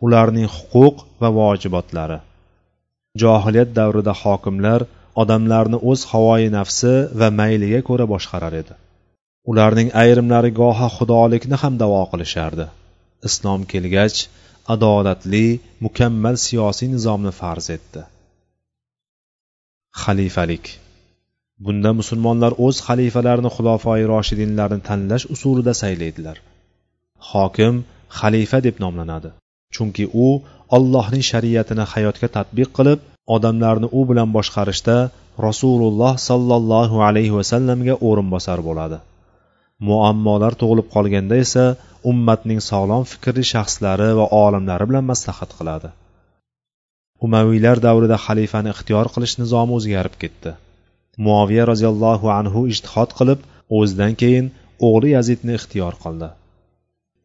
ularning 0.06 0.48
huquq 0.56 0.96
va 1.20 1.28
vojibotlari. 1.38 2.18
Johiliyat 3.22 3.70
davrida 3.78 4.14
hokimlar 4.22 4.80
odamlarni 5.22 5.78
o'z 5.90 6.00
havoyi 6.10 6.50
nafsi 6.58 6.92
va 7.20 7.28
mayliga 7.40 7.80
ko'ra 7.88 8.06
boshqarar 8.12 8.54
edi. 8.62 8.74
Ularning 9.50 9.88
ayrimlari 10.02 10.50
goha 10.60 10.88
xudolikni 10.96 11.56
ham 11.62 11.74
davo 11.82 12.02
qilishardi. 12.12 12.66
Islom 13.28 13.60
kelgach 13.72 14.18
adolatli 14.74 15.46
mukammal 15.84 16.36
siyosiy 16.44 16.88
nizomni 16.94 17.32
farz 17.40 17.66
etdi. 17.76 18.02
Xalifalik. 20.02 20.66
Bunda 21.64 21.90
musulmonlar 22.00 22.52
o'z 22.66 22.76
xalifalarini 22.88 23.50
xulofoi 23.56 24.02
roshidinlarni 24.12 24.80
tanlash 24.88 25.24
usulida 25.34 25.72
saylaydilar. 25.82 26.36
Hokim 27.30 27.74
xalifa 28.18 28.58
deb 28.66 28.76
nomlanadi. 28.84 29.30
Chunki 29.74 30.04
u 30.26 30.28
ollohning 30.76 31.24
shariatini 31.30 31.84
hayotga 31.92 32.28
tatbiq 32.36 32.70
qilib 32.78 33.00
odamlarni 33.36 33.88
u 33.98 34.00
bilan 34.10 34.28
boshqarishda 34.36 34.96
rasululloh 35.46 36.14
sollallohu 36.28 36.96
alayhi 37.08 37.36
vasallamga 37.38 37.94
o'rinbosar 38.08 38.58
bo'ladi. 38.68 38.98
Muammolar 39.88 40.52
tug'ilib 40.60 40.88
qolganda 40.94 41.36
esa 41.44 41.64
ummatning 42.10 42.60
sog'lom 42.70 43.04
fikrli 43.12 43.44
shaxslari 43.52 44.08
va 44.18 44.26
olimlari 44.44 44.84
bilan 44.90 45.04
maslahat 45.12 45.50
qiladi. 45.58 45.90
Umaviylar 47.26 47.78
davrida 47.86 48.16
xalifani 48.26 48.70
ixtiyor 48.74 49.06
qilish 49.14 49.34
nizomi 49.42 49.72
o'zgarib 49.78 50.16
ketdi. 50.22 50.50
Muoviya 51.26 51.64
roziyallohu 51.70 52.26
anhu 52.38 52.60
ijtihod 52.72 53.10
qilib 53.18 53.40
o'zidan 53.78 54.12
keyin 54.22 54.46
o'g'li 54.88 55.08
yazidni 55.16 55.52
ixtiyor 55.58 55.94
qildi. 56.04 56.28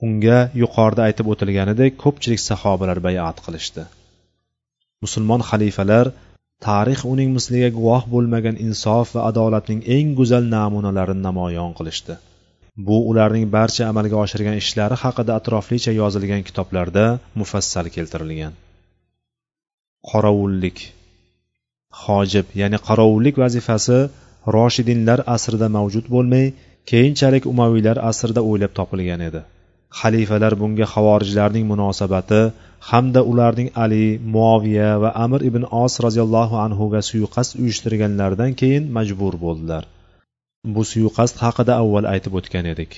Unga 0.06 0.40
yuqorida 0.62 1.02
aytib 1.08 1.28
o'tilganidek 1.34 1.92
ko'pchilik 2.04 2.42
sahobalar 2.50 3.00
bayat 3.08 3.38
qilishdi. 3.46 3.84
Musulmon 5.04 5.42
xalifalar 5.50 6.06
tarix 6.68 7.00
uning 7.14 7.30
misliga 7.38 7.70
guvoh 7.78 8.04
bo'lmagan 8.14 8.56
insof 8.66 9.08
va 9.16 9.22
adolatning 9.30 9.82
eng 9.96 10.10
go'zal 10.20 10.44
namunalarini 10.56 11.24
namoyon 11.28 11.72
qilishdi. 11.80 12.16
Bu 12.88 12.98
ularning 13.10 13.46
barcha 13.56 13.84
amalga 13.92 14.18
oshirgan 14.24 14.56
ishlari 14.64 14.96
haqida 15.04 15.32
atroflicha 15.40 15.92
yozilgan 16.02 16.42
kitoblarda 16.48 17.06
mufassal 17.40 17.88
keltirilgan. 17.96 18.54
Qorovullik. 20.10 20.78
Hojib 22.04 22.48
ya'ni 22.62 22.80
qorovullik 22.88 23.36
vazifasi 23.44 24.00
roshidinlar 24.56 25.20
asrida 25.36 25.68
mavjud 25.78 26.06
bo'lmay 26.16 26.46
keyinchalik 26.92 27.44
umaviylar 27.54 27.98
asrida 28.12 28.42
o'ylab 28.50 28.72
topilgan 28.80 29.22
edi. 29.30 29.42
Xalifalar 30.00 30.54
bunga 30.62 30.86
havorijlarning 30.94 31.66
munosabati 31.72 32.42
hamda 32.90 33.22
ularning 33.32 33.70
ali 33.84 34.06
muoviya 34.36 34.92
va 35.04 35.10
amir 35.26 35.42
ibn 35.50 35.64
os 35.84 35.94
roziyallohu 36.06 36.56
anhuga 36.66 37.00
suiqasd 37.10 37.52
uyushtirganlaridan 37.62 38.52
keyin 38.62 38.84
majbur 38.98 39.34
bo'ldilar. 39.46 39.84
Bu 40.76 40.82
suiqasd 40.92 41.36
haqida 41.44 41.74
avval 41.84 42.06
aytib 42.14 42.34
o'tgan 42.40 42.66
edik. 42.74 42.92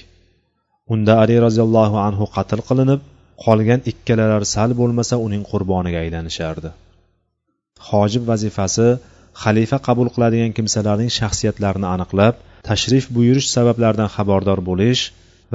Unda 0.94 1.14
ali 1.24 1.36
roziyallohu 1.46 1.98
anhu 2.08 2.26
qatl 2.36 2.62
qilinib 2.70 3.02
qolgan 3.46 3.82
ikkalalar 3.92 4.44
sal 4.54 4.72
bo'lmasa 4.80 5.16
uning 5.26 5.44
qurboniga 5.52 6.00
aylanishardi. 6.06 6.70
Hojib 7.90 8.24
vazifasi 8.32 8.88
xalifa 9.44 9.78
qabul 9.88 10.08
qiladigan 10.16 10.52
kimsalarning 10.58 11.12
shaxsiyatlarini 11.20 11.88
aniqlab 11.96 12.36
tashrif 12.70 13.06
buyurish 13.16 13.48
sabablaridan 13.56 14.10
xabardor 14.16 14.60
bo'lish 14.70 15.02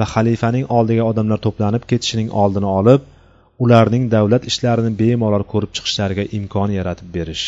va 0.01 0.07
xalifaning 0.13 0.65
oldiga 0.77 1.07
odamlar 1.11 1.39
to'planib 1.47 1.89
ketishining 1.93 2.29
oldini 2.43 2.69
olib 2.79 3.09
ularning 3.63 4.05
davlat 4.15 4.47
ishlarini 4.51 4.91
bemalol 5.01 5.43
ko'rib 5.51 5.71
chiqishlariga 5.77 6.25
imkon 6.37 6.69
yaratib 6.77 7.09
berish. 7.17 7.45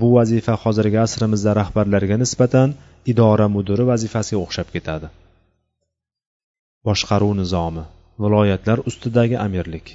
Bu 0.00 0.08
vazifa 0.16 0.54
hozirgi 0.64 0.98
asrimizda 1.06 1.52
rahbarlarga 1.60 2.16
nisbatan 2.22 2.76
idora 3.12 3.46
mudiri 3.54 3.84
vazifasiga 3.92 4.40
o'xshab 4.44 4.68
ketadi. 4.76 5.10
Boshqaruv 6.86 7.32
nizomi 7.40 7.84
viloyatlar 8.22 8.78
ustidagi 8.90 9.36
amirlik. 9.46 9.86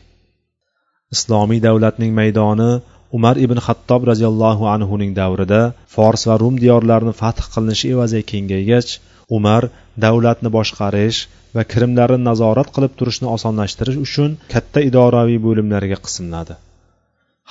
Islomiy 1.16 1.60
davlatning 1.68 2.12
maydoni 2.20 2.72
umar 3.18 3.36
ibn 3.46 3.60
xattob 3.68 4.08
roziyallohu 4.12 4.64
anhuning 4.76 5.12
davrida 5.20 5.62
fors 5.96 6.22
va 6.30 6.36
rum 6.44 6.56
diyorlarini 6.64 7.14
fath 7.22 7.42
qilinishi 7.54 7.92
evaziga 7.96 8.30
kengaygach 8.32 8.90
umar 9.36 9.64
davlatni 10.06 10.50
boshqarish 10.58 11.20
va 11.56 11.64
kirimlarni 11.72 12.20
nazorat 12.30 12.70
qilib 12.76 12.94
turishni 13.00 13.28
osonlashtirish 13.36 14.00
uchun 14.06 14.32
katta 14.54 14.80
idoraviy 14.90 15.40
bo'limlarga 15.48 15.98
qismladi. 16.06 16.56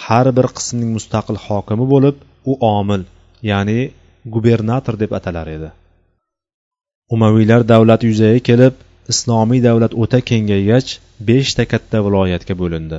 Har 0.04 0.26
bir 0.38 0.46
qismning 0.58 0.90
mustaqil 0.96 1.38
hokimi 1.46 1.86
bo'lib 1.92 2.16
u 2.50 2.52
omil 2.76 3.02
ya'ni 3.50 3.80
gubernator 4.34 4.94
deb 5.02 5.12
atalar 5.18 5.48
edi. 5.56 5.70
Umaviylar 7.14 7.62
davlati 7.72 8.10
yuzaga 8.10 8.40
kelib 8.48 8.74
islomiy 9.12 9.60
davlat 9.68 9.92
o'ta 10.02 10.20
kengaygach 10.30 10.88
beshta 11.28 11.64
katta 11.72 11.98
viloyatga 12.06 12.54
bo'lindi. 12.62 12.98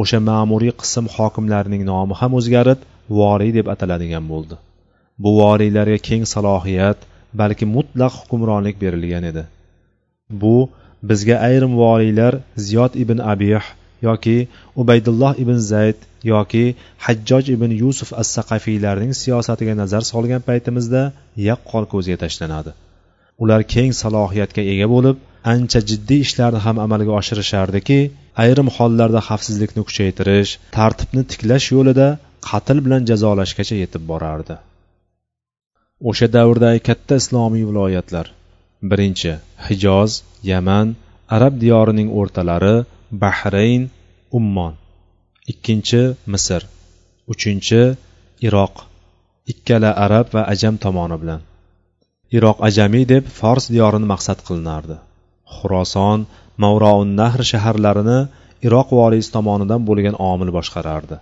O'sha 0.00 0.18
ma'muriy 0.30 0.72
qism 0.80 1.04
hokimlarining 1.16 1.82
nomi 1.92 2.14
ham 2.20 2.32
o'zgarib 2.40 2.80
voriy 3.18 3.52
deb 3.58 3.66
ataladigan 3.74 4.24
bo'ldi. 4.32 4.56
Bu 5.22 5.30
voriylarga 5.40 5.98
keng 6.08 6.24
salohiyat 6.34 6.98
balki 7.40 7.66
mutlaq 7.76 8.12
hukmronlik 8.20 8.76
berilgan 8.82 9.24
edi. 9.30 9.44
Bu 10.42 10.56
bizga 11.10 11.36
ayrim 11.48 11.72
voliylar 11.82 12.34
ziyod 12.66 12.92
ibn 13.02 13.18
abih 13.32 13.64
yoki 14.08 14.36
ubaydulloh 14.82 15.34
ibn 15.42 15.56
zayd 15.70 15.98
yoki 16.32 16.64
hajjoj 17.06 17.44
ibn 17.56 17.70
yusuf 17.82 18.10
as 18.20 18.28
saqafiylarning 18.36 19.12
siyosatiga 19.22 19.74
nazar 19.82 20.02
solgan 20.12 20.42
paytimizda 20.48 21.02
yaqqol 21.48 21.84
ko'zga 21.92 22.16
tashlanadi. 22.24 22.70
Ular 23.42 23.60
keng 23.74 23.92
salohiyatga 24.02 24.62
ega 24.72 24.86
bo'lib 24.94 25.16
ancha 25.54 25.80
jiddiy 25.90 26.20
ishlarni 26.26 26.60
ham 26.66 26.76
amalga 26.84 27.12
oshirishardiki 27.20 27.98
ayrim 28.44 28.68
hollarda 28.76 29.20
xavfsizlikni 29.28 29.82
kuchaytirish 29.88 30.52
tartibni 30.78 31.22
tiklash 31.32 31.68
yo'lida 31.76 32.08
qatl 32.48 32.78
bilan 32.86 33.02
jazolashgacha 33.10 33.76
yetib 33.82 34.02
borardi. 34.10 34.54
O'sha 36.06 36.26
davrdagi 36.36 36.80
katta 36.88 37.14
islomiy 37.22 37.64
viloyatlar. 37.70 38.26
Birinchi 38.90 39.32
hijoz 39.66 40.10
yaman 40.50 40.86
arab 41.36 41.54
diyorining 41.62 42.08
o'rtalari 42.18 42.74
bahrayn 43.22 43.82
ummon. 44.38 44.74
Ikkinchi 45.52 46.02
misr. 46.32 46.62
Uchinchi 47.32 47.82
iroq. 48.46 48.74
Ikkala 49.52 49.90
arab 50.06 50.26
va 50.34 50.42
ajam 50.52 50.74
tomoni 50.84 51.16
bilan. 51.22 51.40
Iroq 52.36 52.58
ajamiy 52.68 53.04
deb 53.12 53.24
fors 53.38 53.64
diyorini 53.74 54.06
maqsad 54.12 54.38
qilinardi. 54.46 54.96
Xuroson 55.54 56.20
mavroun 56.62 57.10
nahr 57.20 57.40
shaharlarini 57.50 58.20
iroq 58.66 58.88
voliysi 59.00 59.30
tomonidan 59.36 59.80
bo'lgan 59.88 60.16
omil 60.32 60.50
boshqarardi. 60.58 61.16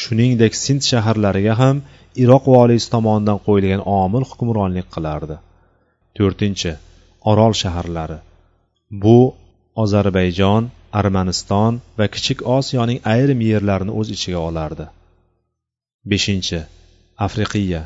Shuningdek 0.00 0.52
sind 0.64 0.80
shaharlariga 0.90 1.54
ham 1.62 1.76
iroq 2.22 2.44
voliysi 2.54 2.88
tomonidan 2.94 3.38
qo'yilgan 3.46 3.82
omil 4.00 4.24
hukmronlik 4.30 4.86
qilardi. 4.94 5.36
To'rtinchi 6.16 6.72
orol 7.30 7.52
shaharlari. 7.62 8.18
Bu 9.02 9.18
ozarbayjon 9.82 10.70
armaniston 11.00 11.80
va 11.98 12.06
kichik 12.14 12.38
osiyoning 12.56 13.00
ayrim 13.14 13.40
yerlarini 13.50 13.92
o'z 14.00 14.08
ichiga 14.16 14.40
olardi. 14.48 14.86
Beshinchi 16.10 16.60
afriqiya. 17.26 17.82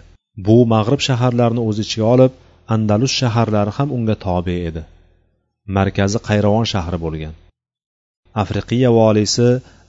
Bu 0.47 0.57
mag'rib 0.75 1.03
shaharlarini 1.09 1.62
o'z 1.69 1.79
ichiga 1.85 2.07
olib 2.14 2.33
andalus 2.75 3.12
shaharlari 3.21 3.73
ham 3.79 3.88
unga 3.99 4.17
tobe 4.27 4.57
edi. 4.69 4.83
Markazi 5.77 6.19
qayrovon 6.29 6.67
shahri 6.73 6.99
bo'lgan. 7.05 7.35
Afriqiya 8.43 8.91
voliysi 9.01 9.49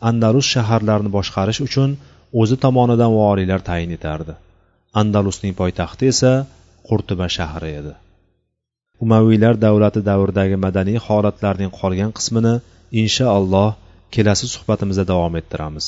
andalus 0.09 0.47
shaharlarini 0.55 1.11
boshqarish 1.17 1.59
uchun 1.67 1.89
o'zi 2.40 2.56
tomonidan 2.64 3.12
voliylar 3.20 3.60
tayin 3.68 3.90
etardi 3.98 4.34
andalusning 5.00 5.54
poytaxti 5.60 6.04
esa 6.14 6.32
qurtuba 6.88 7.26
shahri 7.36 7.70
edi 7.80 7.92
umaviylar 9.04 9.54
davlati 9.66 10.00
davridagi 10.10 10.56
madaniy 10.66 10.98
holatlarning 11.06 11.70
qolgan 11.80 12.10
qismini 12.18 12.54
inshaalloh 13.02 13.68
kelasi 14.14 14.46
suhbatimizda 14.54 15.04
davom 15.12 15.34
ettiramiz 15.42 15.86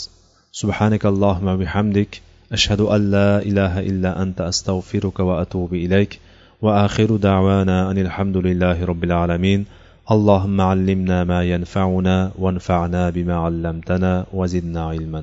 سبحانك 0.62 1.03
اللهم 1.12 1.47
وبحمدك 1.55 2.12
أشهد 2.57 2.81
أن 2.81 3.11
لا 3.11 3.31
إله 3.49 3.81
إلا 3.91 4.23
أنت 4.23 4.39
أستغفرك 4.41 5.21
وأتوب 5.29 5.75
إليك 5.75 6.12
وآخر 6.62 7.17
دعوانا 7.17 7.91
أن 7.91 7.99
الحمد 8.07 8.37
لله 8.37 8.85
رب 8.85 9.05
العالمين 9.05 9.61
اللهم 10.15 10.61
علمنا 10.61 11.19
ما 11.25 11.41
ينفعنا 11.53 12.17
وانفعنا 12.39 13.11
بما 13.11 13.37
علمتنا 13.45 14.12
وزدنا 14.33 14.83
علما 14.91 15.23